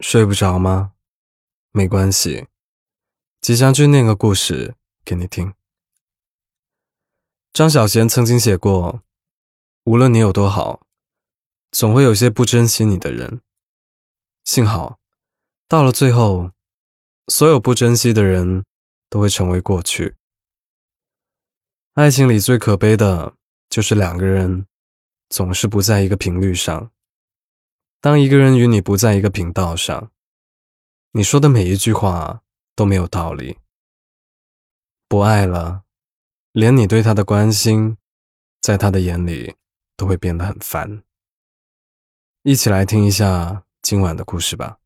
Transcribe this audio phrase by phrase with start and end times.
[0.00, 0.92] 睡不着吗？
[1.72, 2.46] 没关系，
[3.40, 5.54] 吉祥君念个故事给你听。
[7.52, 9.02] 张小娴曾经写过
[9.84, 10.82] ：“无论你有多好，
[11.70, 13.40] 总会有些不珍惜你的人。
[14.44, 14.98] 幸好，
[15.66, 16.50] 到了最后，
[17.28, 18.64] 所有不珍惜的人
[19.08, 20.16] 都会成为过去。
[21.94, 23.34] 爱情里最可悲的
[23.70, 24.66] 就是两个人
[25.30, 26.90] 总是不在一个频率上。”
[28.00, 30.10] 当一个人与你不在一个频道上，
[31.12, 32.42] 你说的每一句话
[32.76, 33.58] 都没有道理。
[35.08, 35.82] 不爱了，
[36.52, 37.96] 连你对他的关心，
[38.60, 39.56] 在他的眼里
[39.96, 41.02] 都会变得很烦。
[42.42, 44.78] 一起来听一下今晚的故事吧。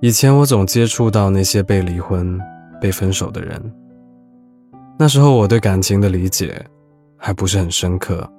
[0.00, 2.38] 以前我总接触到那些被离婚、
[2.78, 3.74] 被分手的人，
[4.98, 6.68] 那时候我对感情的理解。
[7.26, 8.30] 还不是很深刻，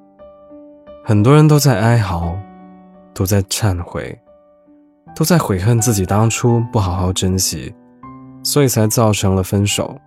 [1.04, 2.38] 很多人都在哀嚎，
[3.16, 4.16] 都在忏悔，
[5.16, 7.74] 都在悔恨自己当初不好好珍惜，
[8.44, 10.00] 所以才造成了分手。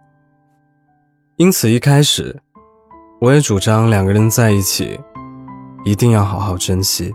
[1.39, 2.41] 因此一开始，
[3.21, 5.01] 我也主张两个人在一起，
[5.85, 7.13] 一定要好好珍惜。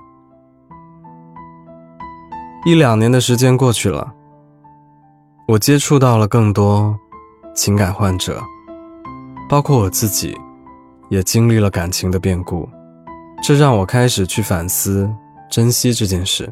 [2.65, 4.13] 一两年的时间过去了，
[5.47, 6.99] 我接触到了更多
[7.55, 8.43] 情感患者，
[9.49, 10.37] 包括我自己。
[11.13, 12.67] 也经历了感情的变故，
[13.43, 15.07] 这让我开始去反思
[15.47, 16.51] 珍惜这件事。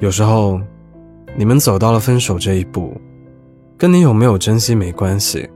[0.00, 0.60] 有时候，
[1.36, 3.00] 你们走到了分手这一步，
[3.76, 5.48] 跟你有没有珍惜没关系。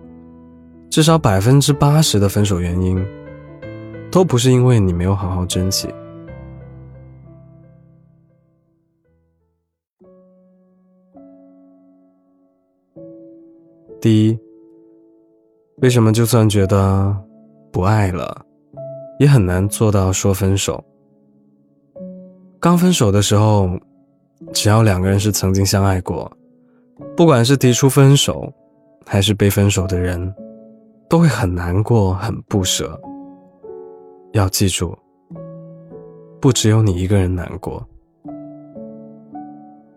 [0.91, 3.05] 至少百分之八十的分手原因，
[4.09, 5.93] 都不是因为你没有好好珍惜。
[14.01, 14.52] 第一。
[15.83, 17.13] 为什么就算觉得
[17.73, 18.47] 不爱了，
[19.19, 20.83] 也很难做到说分手？
[22.61, 23.69] 刚分手的时候，
[24.53, 26.31] 只要两个人是曾经相爱过，
[27.17, 28.49] 不管是提出分手，
[29.05, 30.33] 还是被分手的人，
[31.09, 32.97] 都会很难过、很不舍。
[34.35, 34.97] 要记住，
[36.41, 37.85] 不只有你一个人难过。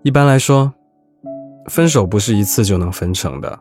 [0.02, 0.74] 一般来说，
[1.70, 3.60] 分手不是一次就能分成的。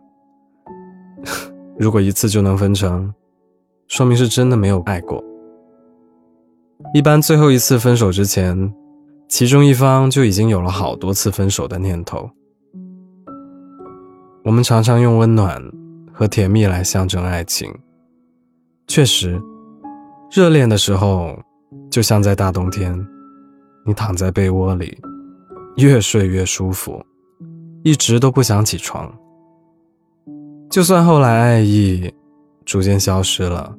[1.79, 3.13] 如果一次就能分成，
[3.89, 5.23] 说明是真的没有爱过。
[6.93, 8.73] 一般最后一次分手之前，
[9.29, 12.31] 其中一方就已经有了好多次分手的念头。
[14.45, 15.61] 我们常常用温暖
[16.13, 17.73] 和甜蜜来象征爱情，
[18.87, 19.41] 确实，
[20.31, 21.37] 热恋的时候
[21.91, 22.95] 就像在大冬天，
[23.87, 24.97] 你躺在被窝里，
[25.77, 27.03] 越睡越舒服，
[27.83, 29.13] 一直都不想起床。
[30.75, 32.13] 就算后来爱意
[32.65, 33.73] 逐渐消失了，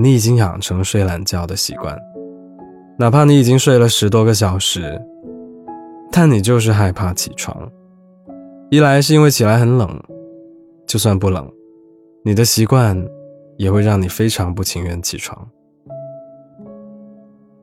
[0.00, 1.96] 你已经养成睡懒觉的习惯，
[2.98, 5.00] 哪怕你已经睡了十多个小时，
[6.10, 7.70] 但你就是害怕起床。
[8.68, 9.96] 一来是因为起来很冷，
[10.88, 11.48] 就算不冷，
[12.24, 13.00] 你的习惯
[13.56, 15.48] 也会让你非常不情愿起床。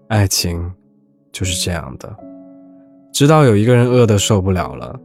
[0.07, 0.71] 爱情
[1.33, 2.15] 就是这样的，
[3.11, 4.97] 直到有一个人饿得受不了了，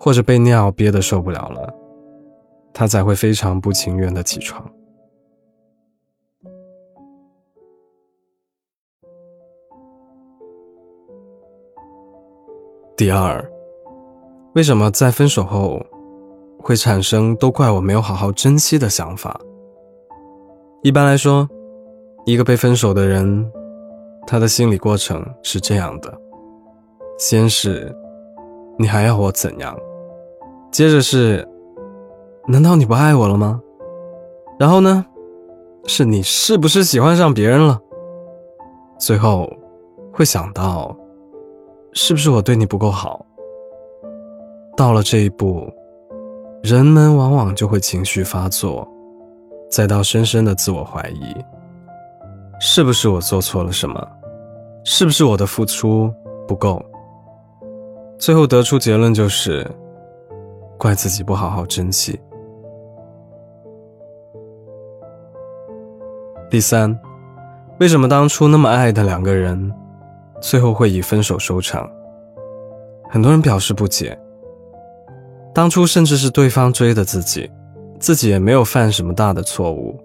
[0.00, 1.72] 或者被尿憋得受不了了。
[2.78, 4.62] 他才会非常不情愿的起床。
[12.94, 13.42] 第二，
[14.54, 15.80] 为什么在分手后
[16.58, 19.40] 会产生“都怪我没有好好珍惜”的想法？
[20.82, 21.48] 一般来说，
[22.26, 23.50] 一个被分手的人，
[24.26, 26.12] 他的心理过程是这样的：
[27.18, 27.90] 先是
[28.78, 29.74] “你还要我怎样”，
[30.70, 31.48] 接着是。
[32.48, 33.60] 难道你不爱我了吗？
[34.58, 35.04] 然后呢？
[35.88, 37.80] 是你是不是喜欢上别人了？
[38.98, 39.48] 最后，
[40.12, 40.96] 会想到，
[41.92, 43.24] 是不是我对你不够好？
[44.76, 45.68] 到了这一步，
[46.62, 48.86] 人们往往就会情绪发作，
[49.70, 51.34] 再到深深的自我怀疑：
[52.60, 54.08] 是不是我做错了什么？
[54.84, 56.12] 是不是我的付出
[56.46, 56.80] 不够？
[58.18, 59.64] 最后得出结论就是，
[60.78, 62.18] 怪自己不好好珍惜。
[66.48, 66.96] 第三，
[67.80, 69.72] 为什么当初那么爱的两个人，
[70.40, 71.90] 最后会以分手收场？
[73.10, 74.16] 很多人表示不解。
[75.52, 77.50] 当初甚至是对方追的自己，
[77.98, 79.98] 自己也没有犯什么大的错误，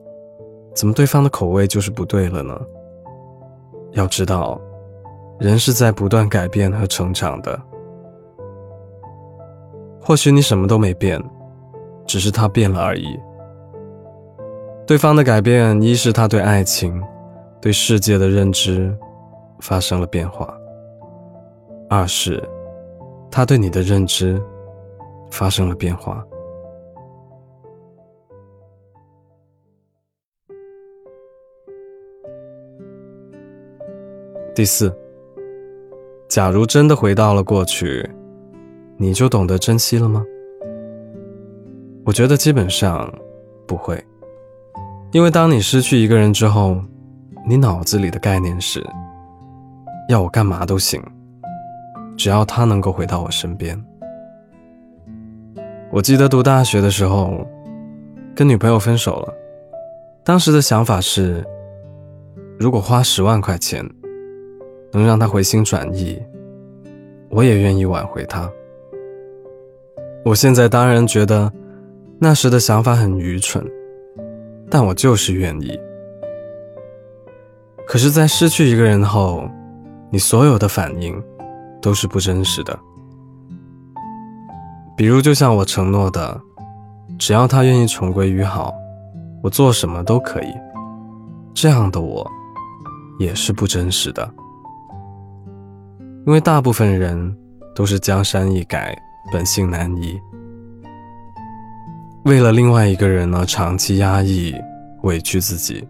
[0.74, 2.60] 怎么对方的口味就是不对了呢？
[3.92, 4.60] 要知道，
[5.40, 7.62] 人是在不断改变和成长的。
[10.02, 11.24] 或许你什么都没变，
[12.08, 13.20] 只是他变了而已。
[14.92, 17.02] 对方的改变，一是他对爱情、
[17.62, 18.94] 对世界的认知
[19.62, 20.46] 发生了变化；
[21.90, 22.44] 二是
[23.32, 24.38] 他对你的认知
[25.32, 26.22] 发生了变化。
[34.54, 34.94] 第四，
[36.28, 38.06] 假如真的回到了过去，
[38.98, 40.22] 你就懂得珍惜了吗？
[42.04, 43.10] 我觉得基本上
[43.66, 43.98] 不会，
[45.12, 46.78] 因为当你失去一个人之后，
[47.48, 48.86] 你脑子里的概念是，
[50.10, 51.02] 要我干嘛都行，
[52.18, 53.82] 只要他能够回到我身边。
[55.92, 57.46] 我记得读大学的时候，
[58.36, 59.34] 跟女朋友分手了，
[60.24, 61.46] 当时的想法是，
[62.60, 63.84] 如果花十万块钱。
[64.94, 66.22] 能让他回心转意，
[67.30, 68.52] 我也愿意挽回他。
[70.26, 71.50] 我现在当然觉得
[72.20, 73.66] 那时的想法很愚蠢，
[74.72, 75.78] 但我就是愿意。
[77.86, 79.44] 可是，在失去一个人后，
[80.10, 81.22] 你所有的反应
[81.82, 82.80] 都是不真实的。
[84.96, 86.40] 比如，就像我承诺的，
[87.20, 88.74] 只要他愿意重归于好，
[89.44, 90.54] 我做什么都可以。
[91.54, 92.26] 这样的我，
[93.20, 94.34] 也是不真实的。
[96.26, 97.38] 因为大部分人
[97.76, 98.98] 都是江山易改，
[99.34, 100.18] 本性难移。
[102.26, 104.54] 为了另外一个人呢长期压抑、
[105.04, 105.88] 委屈自己，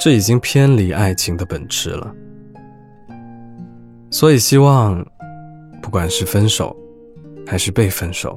[0.00, 2.14] 这已经偏离爱情的本质了。
[4.10, 5.04] 所以，希望
[5.82, 6.76] 不管是分手，
[7.46, 8.36] 还是被分手，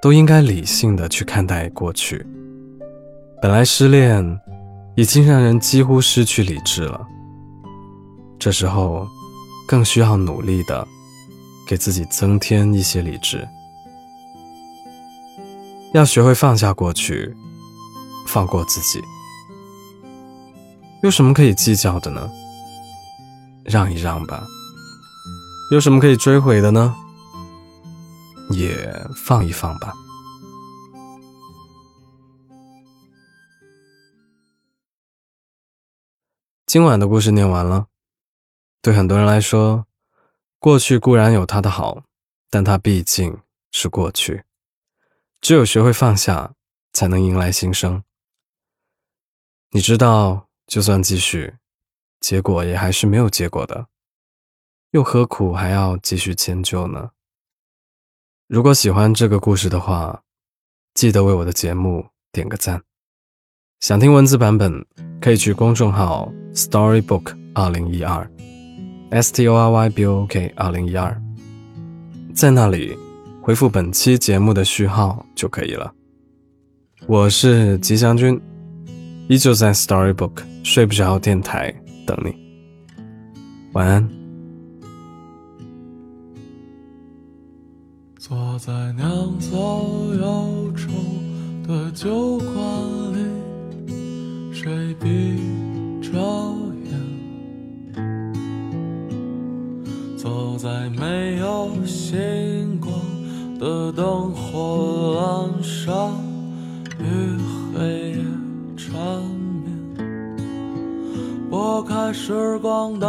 [0.00, 2.24] 都应该理性的去看待过去。
[3.42, 4.40] 本来失恋
[4.94, 7.06] 已经让人几乎失去理智了，
[8.38, 9.06] 这时候。
[9.68, 10.86] 更需要努力的，
[11.68, 13.44] 给自己增添一些理智。
[15.94, 17.34] 要学会放下过去，
[18.26, 19.02] 放过自己。
[21.02, 22.30] 有什么可以计较的呢？
[23.64, 24.46] 让一让吧。
[25.70, 26.94] 有什么可以追回的呢？
[28.50, 29.92] 也放一放吧。
[36.66, 37.86] 今晚的故事念完了。
[38.82, 39.86] 对很多人来说，
[40.58, 42.02] 过去固然有它的好，
[42.50, 43.38] 但它毕竟
[43.72, 44.44] 是过去。
[45.46, 46.54] 只有学会放下，
[46.92, 48.02] 才能迎来新生。
[49.70, 51.54] 你知道，就算继续，
[52.18, 53.86] 结果也还是没有结果的，
[54.90, 57.12] 又何苦还要继续迁就呢？
[58.48, 60.24] 如果喜欢这个故事的话，
[60.94, 62.82] 记得为我的节目点个赞。
[63.78, 64.84] 想听文字版本，
[65.20, 68.28] 可以去公众号 Storybook 二零一二
[69.12, 71.16] ，S T O R Y B O O K 二零一二，
[72.34, 72.98] 在那里
[73.46, 75.94] 回复本期节目的序号就可以了。
[77.06, 78.40] 我是吉祥君，
[79.28, 81.72] 依旧在 Storybook 睡不着电台
[82.04, 82.34] 等你。
[83.72, 84.08] 晚安。
[88.18, 89.54] 坐在酿造
[90.18, 90.88] 忧愁
[91.68, 92.52] 的酒馆
[93.12, 93.92] 里，
[94.52, 95.38] 谁闭
[96.02, 96.18] 着
[97.94, 98.34] 眼？
[100.16, 102.92] 走在没有星光
[103.58, 106.12] 的灯火阑珊，
[106.98, 107.04] 与
[107.72, 108.18] 黑夜
[108.76, 108.94] 缠
[109.64, 109.96] 绵，
[111.48, 113.06] 拨开时光的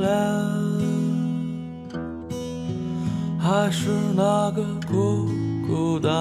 [0.00, 0.10] 脸，
[3.38, 5.26] 还是那个孤
[5.66, 6.12] 孤单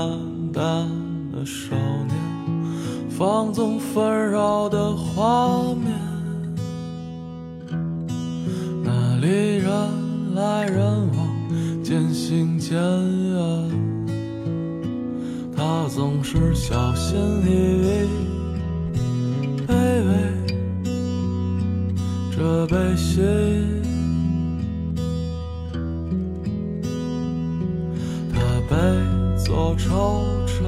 [0.54, 0.90] 单
[1.32, 2.16] 的少年，
[3.10, 5.94] 放纵纷扰的画面。
[8.84, 9.72] 那里人
[10.34, 11.17] 来人往，
[12.68, 12.76] 行渐
[13.30, 13.38] 远。
[15.56, 17.50] 他总是小心翼
[17.82, 17.88] 翼，
[19.66, 19.72] 卑
[20.08, 20.10] 微
[22.36, 23.22] 着悲喜。
[28.34, 28.36] 他
[28.70, 28.76] 背
[29.46, 29.88] 座惆
[30.46, 30.60] 怅，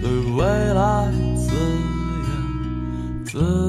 [0.00, 0.40] 对未
[0.74, 1.50] 来自
[2.22, 2.30] 言
[3.24, 3.63] 自。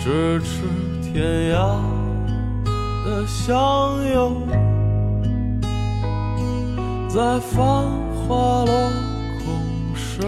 [0.00, 0.62] 咫尺
[1.02, 1.80] 天涯
[3.04, 4.48] 的相拥。
[7.08, 8.72] 在繁华落
[9.44, 10.20] 空时，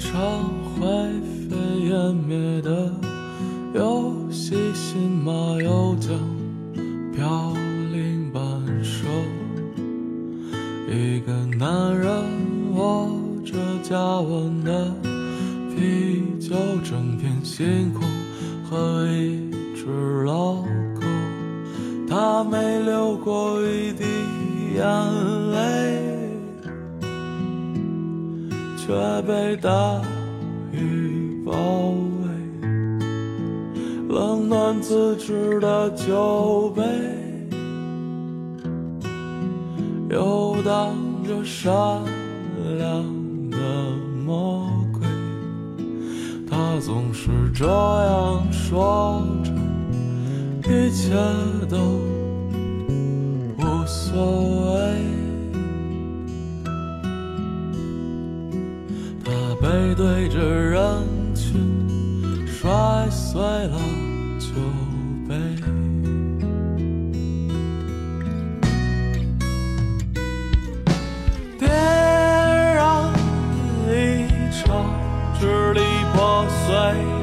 [0.00, 0.18] 一场
[0.72, 0.88] 灰
[1.46, 1.56] 飞
[1.90, 2.90] 烟灭的
[3.74, 5.30] 游戏，新马
[5.62, 6.18] 又将
[7.14, 7.52] 飘
[7.92, 8.42] 零半
[8.82, 9.06] 生。
[10.88, 12.08] 一个男人
[12.72, 13.10] 握
[13.44, 13.52] 着
[13.82, 14.90] 加温的
[15.76, 18.02] 啤酒，整片星空，
[18.70, 20.62] 和一只老
[20.98, 21.02] 狗，
[22.08, 24.04] 他没流过一滴
[24.76, 24.82] 眼
[25.49, 25.49] 泪。
[28.80, 30.00] 却被大
[30.72, 32.28] 雨包围。
[34.08, 36.82] 冷暖自知的酒杯，
[40.08, 40.96] 游荡
[41.26, 41.70] 着善
[42.78, 43.04] 良
[43.50, 43.58] 的
[44.24, 45.02] 魔鬼。
[46.48, 49.52] 他总是这样说着，
[50.70, 51.14] 一切
[51.68, 51.76] 都
[53.58, 54.16] 无所
[54.54, 54.59] 谓。
[60.00, 60.80] 对着人
[61.34, 63.78] 群，摔碎了
[64.38, 64.46] 酒
[65.28, 65.34] 杯。
[71.58, 73.12] 点燃
[73.88, 74.64] 一场
[75.38, 75.80] 支离
[76.14, 77.19] 破碎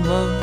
[0.00, 0.35] 他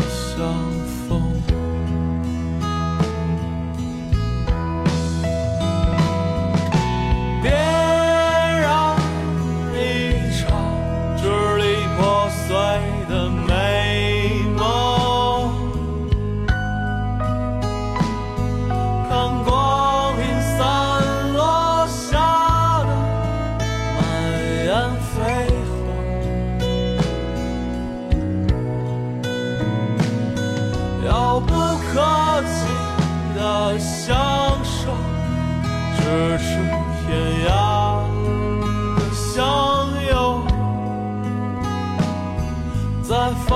[43.05, 43.15] 在
[43.47, 43.49] 繁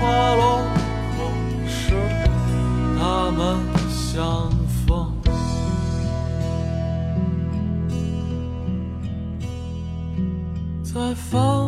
[0.00, 0.62] 华落
[1.14, 1.18] 空
[1.68, 1.94] 时，
[2.98, 3.60] 他们
[3.90, 4.50] 相
[4.86, 5.12] 逢。
[10.82, 11.59] 在繁